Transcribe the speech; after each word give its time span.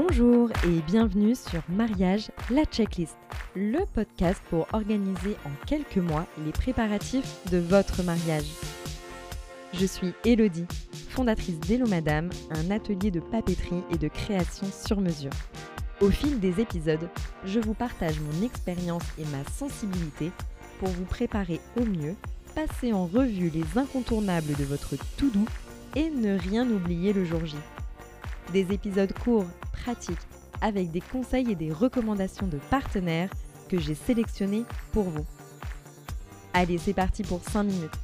Bonjour 0.00 0.48
et 0.64 0.80
bienvenue 0.86 1.34
sur 1.34 1.60
Mariage, 1.68 2.30
la 2.50 2.62
checklist, 2.64 3.16
le 3.56 3.80
podcast 3.94 4.40
pour 4.48 4.68
organiser 4.72 5.34
en 5.44 5.50
quelques 5.66 5.96
mois 5.96 6.24
les 6.44 6.52
préparatifs 6.52 7.40
de 7.50 7.58
votre 7.58 8.04
mariage. 8.04 8.46
Je 9.74 9.84
suis 9.84 10.14
Elodie, 10.24 10.66
fondatrice 11.08 11.58
d'Hello 11.58 11.88
Madame, 11.88 12.30
un 12.52 12.70
atelier 12.70 13.10
de 13.10 13.18
papeterie 13.18 13.82
et 13.90 13.98
de 13.98 14.06
création 14.06 14.68
sur 14.70 15.00
mesure. 15.00 15.32
Au 16.00 16.10
fil 16.10 16.38
des 16.38 16.60
épisodes, 16.60 17.10
je 17.44 17.58
vous 17.58 17.74
partage 17.74 18.20
mon 18.20 18.46
expérience 18.46 19.02
et 19.18 19.24
ma 19.24 19.42
sensibilité 19.50 20.30
pour 20.78 20.90
vous 20.90 21.06
préparer 21.06 21.60
au 21.76 21.84
mieux, 21.84 22.14
passer 22.54 22.92
en 22.92 23.06
revue 23.06 23.50
les 23.50 23.76
incontournables 23.76 24.54
de 24.54 24.64
votre 24.64 24.94
tout 25.16 25.30
doux 25.30 25.48
et 25.96 26.08
ne 26.08 26.38
rien 26.38 26.70
oublier 26.70 27.12
le 27.12 27.24
jour 27.24 27.44
J. 27.44 27.56
Des 28.52 28.72
épisodes 28.72 29.12
courts, 29.12 29.44
pratiques, 29.72 30.16
avec 30.62 30.90
des 30.90 31.02
conseils 31.02 31.52
et 31.52 31.54
des 31.54 31.70
recommandations 31.70 32.46
de 32.46 32.56
partenaires 32.70 33.30
que 33.68 33.78
j'ai 33.78 33.94
sélectionnés 33.94 34.64
pour 34.92 35.04
vous. 35.04 35.26
Allez, 36.54 36.78
c'est 36.78 36.94
parti 36.94 37.22
pour 37.22 37.42
5 37.44 37.64
minutes. 37.64 37.98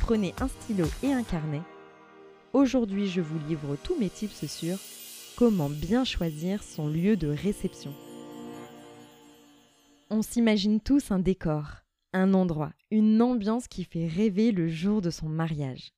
Prenez 0.00 0.34
un 0.40 0.48
stylo 0.48 0.86
et 1.02 1.12
un 1.12 1.22
carnet. 1.22 1.60
Aujourd'hui, 2.54 3.08
je 3.08 3.20
vous 3.20 3.38
livre 3.46 3.76
tous 3.84 3.94
mes 3.98 4.08
tips 4.08 4.46
sur 4.46 4.78
comment 5.36 5.68
bien 5.68 6.04
choisir 6.04 6.62
son 6.62 6.88
lieu 6.88 7.18
de 7.18 7.28
réception. 7.28 7.92
On 10.08 10.22
s'imagine 10.22 10.80
tous 10.80 11.10
un 11.10 11.18
décor, 11.18 11.82
un 12.14 12.32
endroit, 12.32 12.72
une 12.90 13.20
ambiance 13.20 13.68
qui 13.68 13.84
fait 13.84 14.08
rêver 14.08 14.50
le 14.50 14.66
jour 14.66 15.02
de 15.02 15.10
son 15.10 15.28
mariage. 15.28 15.92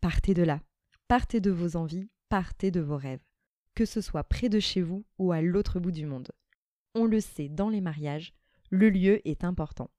Partez 0.00 0.34
de 0.34 0.42
là, 0.42 0.58
partez 1.06 1.40
de 1.40 1.52
vos 1.52 1.76
envies, 1.76 2.08
partez 2.28 2.72
de 2.72 2.80
vos 2.80 2.96
rêves 2.96 3.20
que 3.74 3.84
ce 3.84 4.00
soit 4.00 4.24
près 4.24 4.48
de 4.48 4.60
chez 4.60 4.82
vous 4.82 5.04
ou 5.18 5.32
à 5.32 5.42
l'autre 5.42 5.80
bout 5.80 5.92
du 5.92 6.06
monde. 6.06 6.30
On 6.94 7.06
le 7.06 7.20
sait 7.20 7.48
dans 7.48 7.68
les 7.68 7.80
mariages, 7.80 8.34
le 8.70 8.90
lieu 8.90 9.26
est 9.28 9.44
important. 9.44 9.90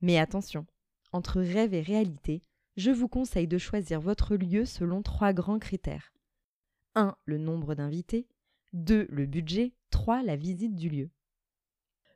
Mais 0.00 0.18
attention, 0.18 0.66
entre 1.12 1.40
rêve 1.40 1.74
et 1.74 1.80
réalité, 1.80 2.42
je 2.76 2.90
vous 2.90 3.08
conseille 3.08 3.46
de 3.46 3.58
choisir 3.58 4.00
votre 4.00 4.36
lieu 4.36 4.64
selon 4.64 5.02
trois 5.02 5.32
grands 5.32 5.58
critères. 5.58 6.12
1. 6.96 7.16
Le 7.24 7.38
nombre 7.38 7.74
d'invités. 7.74 8.26
2. 8.72 9.06
Le 9.08 9.26
budget. 9.26 9.72
3. 9.90 10.22
La 10.22 10.36
visite 10.36 10.74
du 10.74 10.88
lieu. 10.88 11.10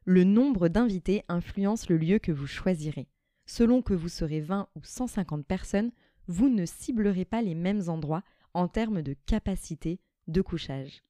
Le 0.04 0.24
nombre 0.24 0.68
d'invités 0.68 1.24
influence 1.28 1.88
le 1.88 1.96
lieu 1.96 2.18
que 2.18 2.32
vous 2.32 2.46
choisirez. 2.46 3.08
Selon 3.46 3.82
que 3.82 3.94
vous 3.94 4.08
serez 4.08 4.40
20 4.40 4.68
ou 4.74 4.80
150 4.82 5.46
personnes, 5.46 5.92
vous 6.26 6.48
ne 6.48 6.66
ciblerez 6.66 7.24
pas 7.24 7.40
les 7.40 7.54
mêmes 7.54 7.88
endroits 7.88 8.22
en 8.52 8.68
termes 8.68 9.02
de 9.02 9.14
capacité, 9.26 10.00
de 10.28 10.40
couchage. 10.42 11.02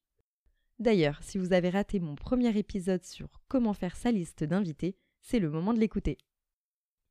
D'ailleurs, 0.78 1.22
si 1.22 1.38
vous 1.38 1.52
avez 1.52 1.70
raté 1.70 1.98
mon 1.98 2.14
premier 2.14 2.56
épisode 2.56 3.05
sur 3.05 3.28
comment 3.48 3.74
faire 3.74 3.97
sa 3.97 4.12
liste 4.12 4.44
d'invités, 4.44 4.97
c'est 5.20 5.41
le 5.41 5.50
moment 5.50 5.74
de 5.74 5.80
l'écouter. 5.80 6.19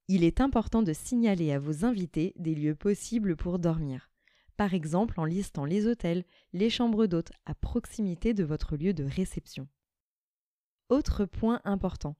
Il 0.07 0.23
est 0.23 0.39
important 0.39 0.83
de 0.83 0.93
signaler 0.93 1.51
à 1.51 1.59
vos 1.59 1.83
invités 1.83 2.33
des 2.37 2.55
lieux 2.55 2.75
possibles 2.75 3.35
pour 3.35 3.59
dormir, 3.59 4.09
par 4.55 4.73
exemple 4.73 5.19
en 5.19 5.25
listant 5.25 5.65
les 5.65 5.85
hôtels, 5.85 6.23
les 6.53 6.69
chambres 6.69 7.07
d'hôtes 7.07 7.33
à 7.45 7.53
proximité 7.53 8.33
de 8.33 8.45
votre 8.45 8.77
lieu 8.77 8.93
de 8.93 9.03
réception. 9.03 9.67
Autre 10.87 11.25
point 11.25 11.59
important, 11.65 12.15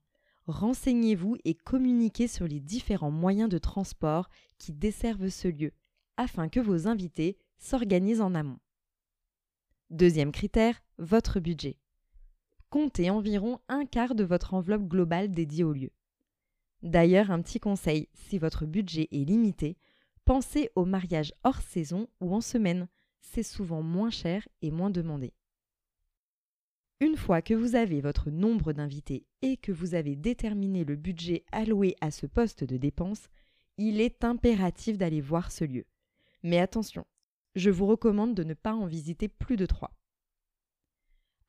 renseignez-vous 0.46 1.36
et 1.46 1.54
communiquez 1.54 2.28
sur 2.28 2.46
les 2.46 2.60
différents 2.60 3.10
moyens 3.10 3.48
de 3.48 3.56
transport 3.56 4.28
qui 4.58 4.74
desservent 4.74 5.30
ce 5.30 5.48
lieu, 5.48 5.72
afin 6.18 6.50
que 6.50 6.60
vos 6.60 6.86
invités 6.88 7.38
s'organisent 7.56 8.20
en 8.20 8.34
amont. 8.34 8.58
Deuxième 9.90 10.32
critère, 10.32 10.82
votre 10.98 11.40
budget. 11.40 11.78
Comptez 12.68 13.08
environ 13.08 13.58
un 13.68 13.86
quart 13.86 14.14
de 14.14 14.22
votre 14.22 14.52
enveloppe 14.52 14.86
globale 14.86 15.30
dédiée 15.30 15.64
au 15.64 15.72
lieu. 15.72 15.92
D'ailleurs, 16.82 17.30
un 17.30 17.40
petit 17.40 17.58
conseil, 17.58 18.10
si 18.12 18.38
votre 18.38 18.66
budget 18.66 19.08
est 19.10 19.24
limité, 19.24 19.78
pensez 20.26 20.68
au 20.74 20.84
mariage 20.84 21.32
hors 21.42 21.62
saison 21.62 22.06
ou 22.20 22.34
en 22.34 22.42
semaine, 22.42 22.86
c'est 23.22 23.42
souvent 23.42 23.80
moins 23.80 24.10
cher 24.10 24.46
et 24.60 24.70
moins 24.70 24.90
demandé. 24.90 25.32
Une 27.00 27.16
fois 27.16 27.40
que 27.40 27.54
vous 27.54 27.74
avez 27.74 28.02
votre 28.02 28.28
nombre 28.28 28.74
d'invités 28.74 29.24
et 29.40 29.56
que 29.56 29.72
vous 29.72 29.94
avez 29.94 30.16
déterminé 30.16 30.84
le 30.84 30.96
budget 30.96 31.46
alloué 31.50 31.96
à 32.02 32.10
ce 32.10 32.26
poste 32.26 32.62
de 32.62 32.76
dépense, 32.76 33.28
il 33.78 34.02
est 34.02 34.22
impératif 34.22 34.98
d'aller 34.98 35.22
voir 35.22 35.50
ce 35.50 35.64
lieu. 35.64 35.86
Mais 36.42 36.58
attention, 36.58 37.06
je 37.54 37.70
vous 37.70 37.86
recommande 37.86 38.34
de 38.34 38.44
ne 38.44 38.54
pas 38.54 38.74
en 38.74 38.86
visiter 38.86 39.28
plus 39.28 39.56
de 39.56 39.66
trois. 39.66 39.92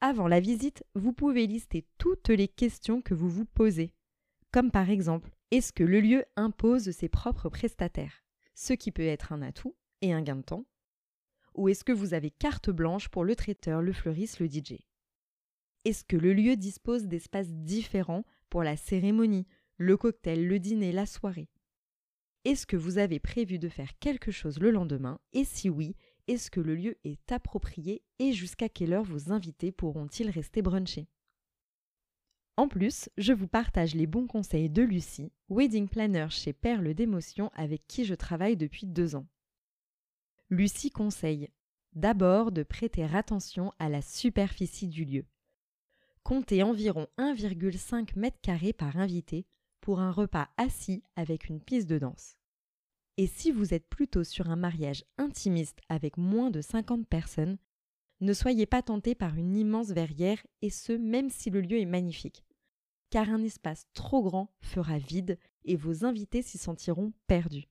Avant 0.01 0.27
la 0.27 0.39
visite, 0.39 0.83
vous 0.95 1.11
pouvez 1.11 1.45
lister 1.45 1.85
toutes 1.97 2.29
les 2.29 2.47
questions 2.47 3.01
que 3.01 3.13
vous 3.13 3.29
vous 3.29 3.45
posez, 3.45 3.93
comme 4.51 4.71
par 4.71 4.89
exemple 4.89 5.31
est-ce 5.51 5.73
que 5.73 5.83
le 5.83 5.99
lieu 5.99 6.25
impose 6.35 6.91
ses 6.91 7.09
propres 7.09 7.49
prestataires, 7.49 8.23
ce 8.53 8.73
qui 8.73 8.91
peut 8.91 9.05
être 9.05 9.33
un 9.33 9.41
atout 9.41 9.75
et 10.01 10.13
un 10.13 10.21
gain 10.21 10.37
de 10.37 10.41
temps, 10.41 10.65
ou 11.55 11.67
est-ce 11.67 11.83
que 11.83 11.91
vous 11.91 12.13
avez 12.13 12.31
carte 12.31 12.69
blanche 12.69 13.09
pour 13.09 13.23
le 13.23 13.35
traiteur, 13.35 13.81
le 13.81 13.91
fleuriste, 13.91 14.39
le 14.39 14.47
DJ 14.47 14.75
Est-ce 15.85 16.05
que 16.05 16.15
le 16.15 16.33
lieu 16.33 16.55
dispose 16.55 17.07
d'espaces 17.07 17.51
différents 17.51 18.23
pour 18.49 18.63
la 18.63 18.77
cérémonie, 18.77 19.47
le 19.77 19.97
cocktail, 19.97 20.45
le 20.47 20.59
dîner, 20.59 20.91
la 20.91 21.05
soirée? 21.05 21.49
Est-ce 22.45 22.65
que 22.65 22.77
vous 22.77 22.97
avez 22.97 23.19
prévu 23.19 23.59
de 23.59 23.69
faire 23.69 23.97
quelque 23.99 24.31
chose 24.31 24.59
le 24.59 24.71
lendemain? 24.71 25.19
Et 25.33 25.43
si 25.43 25.69
oui, 25.69 25.95
est-ce 26.27 26.49
que 26.49 26.61
le 26.61 26.75
lieu 26.75 26.97
est 27.03 27.31
approprié? 27.31 28.03
Et 28.19 28.31
jusqu'à 28.31 28.69
quelle 28.69 28.93
heure 28.93 29.03
vos 29.03 29.31
invités 29.31 29.71
pourront-ils 29.71 30.29
rester 30.29 30.61
bruncher 30.61 31.07
En 32.55 32.67
plus, 32.67 33.09
je 33.17 33.33
vous 33.33 33.47
partage 33.47 33.93
les 33.93 34.07
bons 34.07 34.27
conseils 34.27 34.69
de 34.69 34.83
Lucie, 34.83 35.33
wedding 35.49 35.89
planner 35.89 36.27
chez 36.29 36.53
Perle 36.53 36.93
d'émotion 36.93 37.51
avec 37.55 37.85
qui 37.87 38.05
je 38.05 38.15
travaille 38.15 38.55
depuis 38.57 38.87
deux 38.87 39.15
ans. 39.15 39.27
Lucie 40.49 40.91
conseille 40.91 41.49
d'abord 41.93 42.51
de 42.51 42.63
prêter 42.63 43.03
attention 43.03 43.73
à 43.79 43.89
la 43.89 44.01
superficie 44.01 44.87
du 44.87 45.03
lieu. 45.03 45.25
Comptez 46.23 46.63
environ 46.63 47.07
1,5 47.17 48.09
m 48.15 48.73
par 48.73 48.97
invité 48.97 49.45
pour 49.81 49.99
un 49.99 50.11
repas 50.11 50.49
assis 50.57 51.03
avec 51.15 51.49
une 51.49 51.61
piste 51.61 51.89
de 51.89 51.99
danse. 51.99 52.37
Et 53.17 53.27
si 53.27 53.51
vous 53.51 53.73
êtes 53.73 53.87
plutôt 53.87 54.23
sur 54.23 54.49
un 54.49 54.55
mariage 54.55 55.03
intimiste 55.17 55.79
avec 55.89 56.17
moins 56.17 56.51
de 56.51 56.61
50 56.61 57.07
personnes, 57.07 57.57
ne 58.21 58.33
soyez 58.33 58.65
pas 58.65 58.81
tenté 58.81 59.15
par 59.15 59.35
une 59.35 59.55
immense 59.55 59.89
verrière 59.89 60.45
et 60.61 60.69
ce 60.69 60.93
même 60.93 61.29
si 61.29 61.49
le 61.49 61.61
lieu 61.61 61.79
est 61.79 61.85
magnifique. 61.85 62.45
Car 63.09 63.29
un 63.29 63.43
espace 63.43 63.87
trop 63.93 64.21
grand 64.23 64.53
fera 64.61 64.97
vide 64.97 65.37
et 65.65 65.75
vos 65.75 66.05
invités 66.05 66.41
s'y 66.41 66.57
sentiront 66.57 67.13
perdus. 67.27 67.67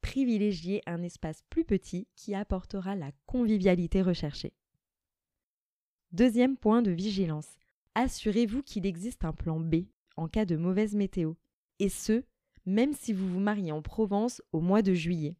Privilégiez 0.00 0.82
un 0.86 1.02
espace 1.02 1.42
plus 1.50 1.64
petit 1.64 2.08
qui 2.16 2.34
apportera 2.34 2.96
la 2.96 3.12
convivialité 3.26 4.02
recherchée. 4.02 4.54
Deuxième 6.12 6.56
point 6.56 6.82
de 6.82 6.90
vigilance. 6.90 7.58
Assurez-vous 7.94 8.62
qu'il 8.62 8.86
existe 8.86 9.24
un 9.24 9.32
plan 9.32 9.60
B 9.60 9.84
en 10.16 10.28
cas 10.28 10.44
de 10.44 10.56
mauvaise 10.56 10.94
météo, 10.94 11.34
et 11.78 11.88
ce, 11.88 12.24
même 12.66 12.92
si 12.92 13.12
vous 13.12 13.28
vous 13.28 13.40
mariez 13.40 13.72
en 13.72 13.82
Provence 13.82 14.42
au 14.52 14.60
mois 14.60 14.82
de 14.82 14.94
juillet. 14.94 15.36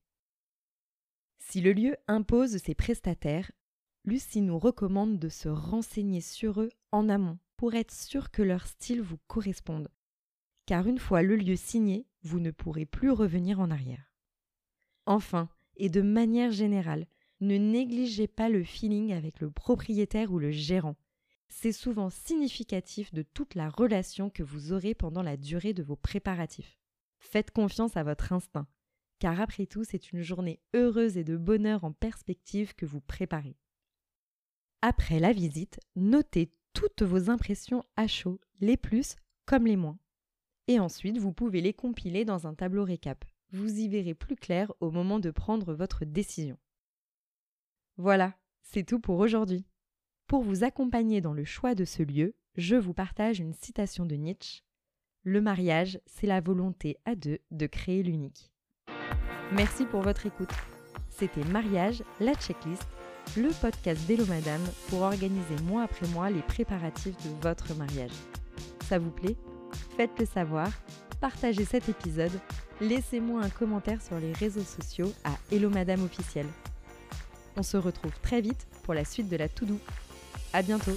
Si 1.38 1.60
le 1.60 1.72
lieu 1.72 1.96
impose 2.06 2.56
ses 2.58 2.74
prestataires, 2.74 3.50
Lucie 4.04 4.40
nous 4.40 4.58
recommande 4.58 5.18
de 5.18 5.28
se 5.28 5.48
renseigner 5.48 6.20
sur 6.20 6.62
eux 6.62 6.70
en 6.90 7.08
amont 7.08 7.38
pour 7.56 7.74
être 7.74 7.92
sûr 7.92 8.30
que 8.30 8.42
leur 8.42 8.66
style 8.66 9.02
vous 9.02 9.18
corresponde, 9.26 9.88
car 10.64 10.86
une 10.86 10.98
fois 10.98 11.22
le 11.22 11.36
lieu 11.36 11.56
signé, 11.56 12.06
vous 12.22 12.40
ne 12.40 12.50
pourrez 12.50 12.86
plus 12.86 13.10
revenir 13.10 13.60
en 13.60 13.70
arrière. 13.70 14.12
Enfin, 15.04 15.48
et 15.76 15.88
de 15.88 16.00
manière 16.00 16.52
générale, 16.52 17.06
ne 17.40 17.56
négligez 17.56 18.28
pas 18.28 18.48
le 18.48 18.64
feeling 18.64 19.12
avec 19.12 19.40
le 19.40 19.50
propriétaire 19.50 20.32
ou 20.32 20.38
le 20.38 20.50
gérant 20.50 20.96
c'est 21.50 21.72
souvent 21.72 22.10
significatif 22.10 23.12
de 23.12 23.22
toute 23.22 23.54
la 23.54 23.68
relation 23.68 24.30
que 24.30 24.42
vous 24.42 24.72
aurez 24.72 24.94
pendant 24.94 25.22
la 25.22 25.36
durée 25.36 25.74
de 25.74 25.82
vos 25.82 25.96
préparatifs. 25.96 26.78
Faites 27.18 27.50
confiance 27.50 27.96
à 27.96 28.04
votre 28.04 28.32
instinct, 28.32 28.66
car 29.18 29.40
après 29.40 29.66
tout 29.66 29.84
c'est 29.84 30.12
une 30.12 30.22
journée 30.22 30.60
heureuse 30.74 31.18
et 31.18 31.24
de 31.24 31.36
bonheur 31.36 31.84
en 31.84 31.92
perspective 31.92 32.74
que 32.74 32.86
vous 32.86 33.00
préparez. 33.00 33.56
Après 34.80 35.18
la 35.18 35.32
visite, 35.32 35.80
notez 35.96 36.54
toutes 36.72 37.02
vos 37.02 37.28
impressions 37.28 37.84
à 37.96 38.06
chaud, 38.06 38.40
les 38.60 38.76
plus 38.76 39.16
comme 39.44 39.66
les 39.66 39.76
moins. 39.76 39.98
Et 40.68 40.78
ensuite, 40.78 41.18
vous 41.18 41.32
pouvez 41.32 41.60
les 41.60 41.74
compiler 41.74 42.24
dans 42.24 42.46
un 42.46 42.54
tableau 42.54 42.84
récap. 42.84 43.24
Vous 43.50 43.80
y 43.80 43.88
verrez 43.88 44.14
plus 44.14 44.36
clair 44.36 44.72
au 44.78 44.92
moment 44.92 45.18
de 45.18 45.32
prendre 45.32 45.74
votre 45.74 46.04
décision. 46.04 46.56
Voilà, 47.96 48.38
c'est 48.62 48.84
tout 48.84 49.00
pour 49.00 49.18
aujourd'hui. 49.18 49.66
Pour 50.30 50.44
vous 50.44 50.62
accompagner 50.62 51.20
dans 51.20 51.32
le 51.32 51.44
choix 51.44 51.74
de 51.74 51.84
ce 51.84 52.04
lieu, 52.04 52.36
je 52.54 52.76
vous 52.76 52.92
partage 52.94 53.40
une 53.40 53.52
citation 53.52 54.06
de 54.06 54.14
Nietzsche. 54.14 54.62
Le 55.24 55.40
mariage, 55.40 55.98
c'est 56.06 56.28
la 56.28 56.40
volonté 56.40 56.98
à 57.04 57.16
deux 57.16 57.40
de 57.50 57.66
créer 57.66 58.04
l'unique. 58.04 58.52
Merci 59.50 59.86
pour 59.86 60.02
votre 60.02 60.26
écoute. 60.26 60.52
C'était 61.08 61.42
Mariage, 61.46 62.04
la 62.20 62.34
checklist, 62.34 62.86
le 63.36 63.48
podcast 63.60 64.06
d'Hello 64.06 64.24
Madame 64.26 64.62
pour 64.88 65.00
organiser 65.00 65.56
mois 65.64 65.82
après 65.82 66.06
mois 66.06 66.30
les 66.30 66.42
préparatifs 66.42 67.16
de 67.24 67.42
votre 67.42 67.74
mariage. 67.74 68.14
Ça 68.84 69.00
vous 69.00 69.10
plaît? 69.10 69.36
Faites-le 69.96 70.26
savoir, 70.26 70.70
partagez 71.20 71.64
cet 71.64 71.88
épisode, 71.88 72.38
laissez-moi 72.80 73.42
un 73.42 73.50
commentaire 73.50 74.00
sur 74.00 74.20
les 74.20 74.32
réseaux 74.34 74.60
sociaux 74.60 75.12
à 75.24 75.32
Hello 75.50 75.70
Madame 75.70 76.04
officiel. 76.04 76.46
On 77.56 77.64
se 77.64 77.76
retrouve 77.76 78.16
très 78.20 78.40
vite 78.40 78.68
pour 78.84 78.94
la 78.94 79.04
suite 79.04 79.28
de 79.28 79.36
la 79.36 79.48
to-do. 79.48 79.76
À 80.52 80.62
bientôt 80.62 80.96